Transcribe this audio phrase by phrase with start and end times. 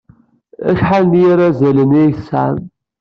[0.69, 2.59] Acḥal n yirazalen ay tesɛam?